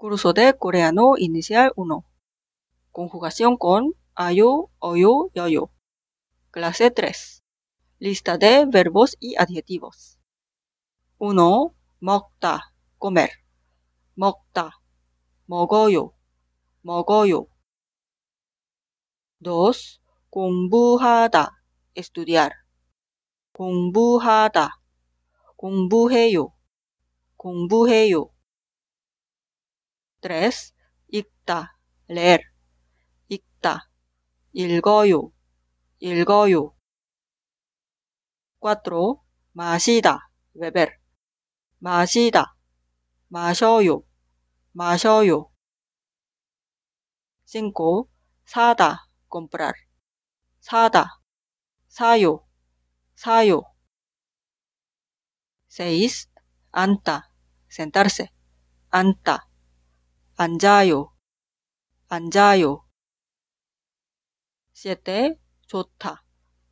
Curso 0.00 0.32
de 0.32 0.56
coreano 0.56 1.14
inicial 1.18 1.72
1. 1.74 2.04
Conjugación 2.92 3.56
con 3.56 3.96
ayo, 4.14 4.70
oyo, 4.78 5.28
yoyo. 5.34 5.72
Clase 6.52 6.92
3. 6.92 7.42
Lista 7.98 8.38
de 8.38 8.64
verbos 8.66 9.16
y 9.18 9.34
adjetivos. 9.36 10.20
1. 11.18 11.74
먹다, 11.98 12.72
comer. 13.00 13.30
먹다, 14.14 14.80
먹어요, 15.46 16.14
먹어요. 16.82 17.48
2. 19.40 19.98
공부하다, 20.30 21.60
estudiar. 21.96 22.52
공부하다, 23.50 24.80
공부해요, 25.56 26.54
공부해요. 27.36 28.30
3. 30.20 30.72
읽다, 31.08 31.78
leer. 32.10 32.42
읽다, 33.28 33.88
읽어요, 34.52 35.32
읽어요. 36.00 36.74
4. 38.60 39.22
마시다, 39.52 40.30
beber. 40.54 40.90
마시다, 41.78 42.56
마셔요, 43.28 44.02
마셔요. 44.72 45.50
5. 47.46 48.08
사다, 48.44 49.08
comprar. 49.30 49.72
사다, 50.60 51.20
사요, 51.86 52.44
사요. 53.14 53.62
6. 55.70 56.28
앉다, 56.72 57.30
sentarse. 57.70 58.26
앉다, 58.90 59.47
앉아요, 60.40 61.12
앉아요. 62.06 62.86
7. 64.72 65.36
좋다, 65.66 66.22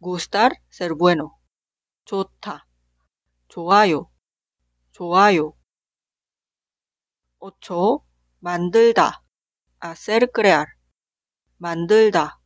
gustar, 0.00 0.52
ser 0.70 0.94
bueno. 0.94 1.34
좋다, 2.04 2.64
좋아요, 3.48 4.08
좋아요. 4.92 5.56
8. 7.40 8.06
만들다, 8.38 9.24
hacer 9.82 10.28
crear. 10.32 10.66
만들다, 11.58 12.38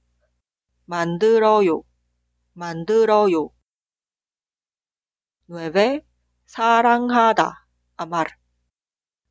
만들어요, 0.87 1.83
만들어요. 2.55 3.51
9. 5.49 6.01
사랑하다, 6.47 7.67
amar. 8.01 8.27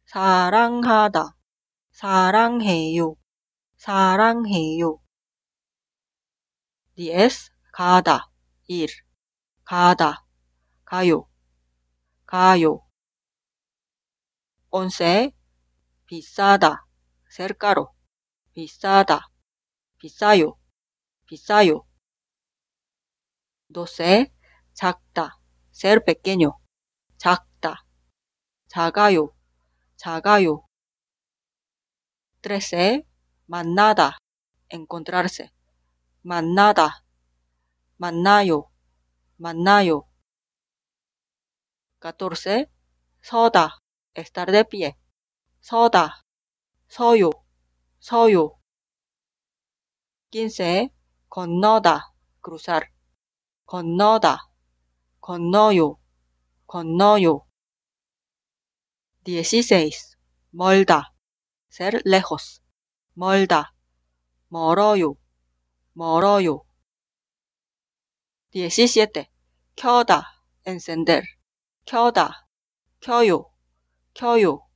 사랑하다, 0.06 1.39
사랑해요, 2.00 3.16
사랑해요. 3.76 5.02
10. 6.96 7.52
가다, 7.74 8.32
일. 8.70 8.88
가다, 9.66 10.26
가요, 10.86 11.28
가요. 12.26 12.88
11. 14.72 15.34
비싸다, 16.06 16.86
caro. 17.60 17.88
비싸다, 18.54 19.28
비싸요, 19.98 20.58
비싸요. 21.26 21.86
12. 23.76 24.32
작다, 24.74 25.38
pequeño. 26.06 26.54
작다, 27.18 27.84
작아요, 28.70 29.36
작아요. 29.98 30.69
13. 32.43 33.05
만나다, 33.47 34.19
encontrarse. 34.71 35.49
만나다, 36.23 37.05
만나요, 37.97 38.71
만나요. 39.37 40.09
14. 42.01 42.67
서다, 43.23 43.79
estar 44.15 44.53
de 44.53 44.65
pie. 44.65 44.93
서다, 45.61 46.23
서요, 46.89 47.31
서요. 48.01 48.59
15. 50.31 50.91
건너다, 51.31 52.13
cruzar. 52.43 52.89
건너다, 53.67 54.51
건너요, 55.21 55.99
건너요. 56.67 57.47
16. 59.27 60.17
멀다, 60.51 61.15
Ser 61.70 62.02
lejos. 62.06 62.62
멀다, 63.14 63.74
멀어요, 64.50 65.16
멀어요. 65.94 66.66
17. 68.54 69.30
켜다, 69.76 70.42
encender. 70.66 71.24
켜다, 71.86 72.48
켜요, 73.02 73.52
켜요. 74.14 74.68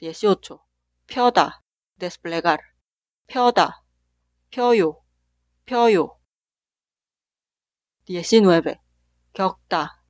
18. 0.00 0.58
펴다, 1.06 1.62
desplegar. 1.98 2.58
펴다, 3.26 3.82
펴요, 4.50 5.02
펴요. 5.64 6.18
19. 8.08 8.76
겪다, 9.32 10.02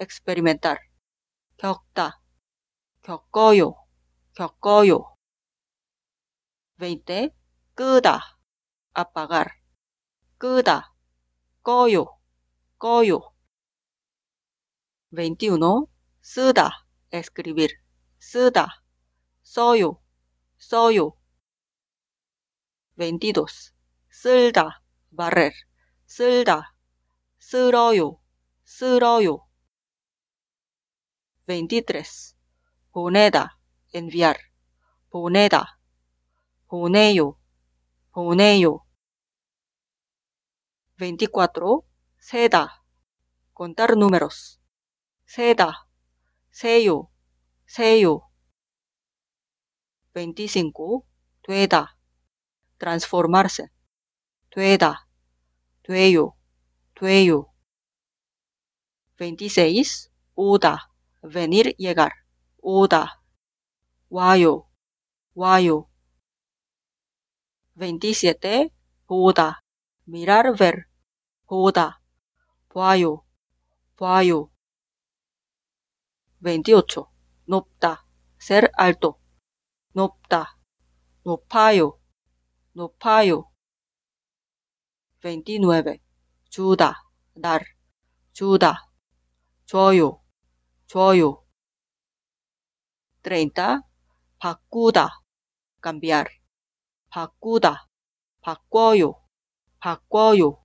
experimentar. 0.00 0.78
겪다, 1.58 2.20
겪어요, 3.02 3.81
겪어요. 4.35 5.17
20. 6.79 7.33
끄다, 7.73 8.37
apagar. 8.97 9.47
끄다, 10.37 10.93
꺼요, 11.63 12.19
꺼요. 12.77 13.33
21. 15.11 15.87
쓰다, 16.21 16.85
escribir. 17.11 17.69
쓰다, 18.19 18.83
써요, 19.43 20.01
써요. 20.57 21.17
22. 22.99 23.71
쓸다, 24.09 24.81
barrer. 25.15 25.51
쓸다, 26.05 26.73
쓸어요, 27.39 28.19
쓸어요. 28.65 29.47
23. 31.47 32.35
보내다, 32.91 33.57
enviar. 33.93 34.37
보내다, 35.09 35.79
보내요, 36.67 37.37
보내요. 38.11 38.85
24. 40.99 41.81
세다, 42.19 42.83
contar 43.55 43.95
números. 43.95 44.59
세다, 45.25 45.87
세요, 46.51 47.09
세요. 47.65 48.29
25. 50.13 51.05
되다, 51.43 51.97
transformarse. 52.79 53.67
되다, 54.49 55.07
돼요, 55.83 56.35
돼요. 56.95 57.53
26. 59.19 60.11
오다, 60.35 60.91
venir, 61.23 61.73
llegar. 61.79 62.11
오다, 62.61 63.20
와요, 64.14 64.68
와요. 65.34 65.88
27. 67.76 68.68
보다, 69.06 69.62
mirar, 70.06 70.52
ver. 70.54 70.84
보다, 71.46 72.02
봐요, 72.68 73.24
봐요. 73.96 74.50
28. 76.42 77.06
높다, 77.46 78.04
ser 78.38 78.70
alto. 78.78 79.18
높다, 79.94 80.58
높아요, 81.24 81.98
높아요. 82.74 83.50
29. 85.22 85.98
주다, 86.50 87.08
dar. 87.42 87.64
주다, 88.34 88.92
줘요, 89.64 90.22
줘요. 90.86 91.46
30. 93.24 93.91
바꾸다, 94.41 95.23
cambiar. 95.83 96.27
바꾸다, 97.09 97.87
바꿔요, 98.41 99.21
바꿔요. 99.79 100.63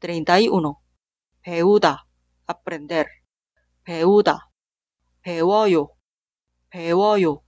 31. 0.00 0.74
배우다, 1.42 2.06
aprender. 2.48 3.06
배우다, 3.84 4.50
배워요, 5.22 5.88
배워요. 6.70 7.42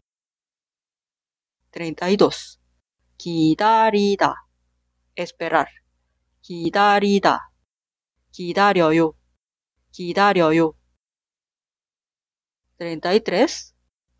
32. 1.72 2.58
기다리다, 3.18 4.34
esperar. 5.16 5.66
기다리다, 6.42 7.50
기다려요, 8.32 9.14
기다려요. 9.92 10.74
33. 12.78 13.73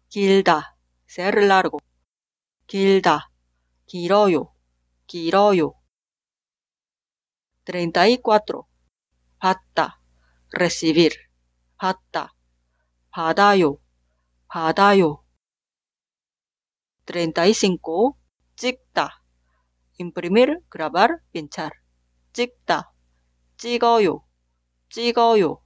길다, 0.10 0.76
ser 1.10 1.38
largo. 1.44 1.80
길다, 2.68 3.32
길어요, 3.86 4.54
길어요. 5.08 5.74
34. 7.66 8.64
받다, 9.40 10.00
recibir. 10.54 11.12
받다, 11.78 12.34
받아요, 13.12 13.80
받아요. 14.48 15.24
35. 17.06 18.16
찍다, 18.56 19.24
imprimir, 20.00 20.62
grabar, 20.72 21.20
pinchar. 21.34 21.72
찍다, 22.34 22.94
찍어요, 23.58 24.24
찍어요. 24.90 25.65